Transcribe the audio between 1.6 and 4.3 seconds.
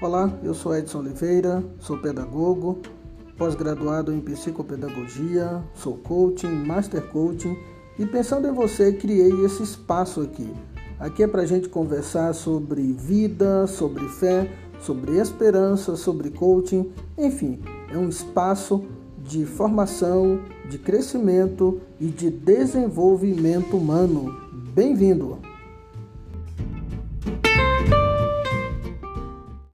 sou pedagogo, pós-graduado em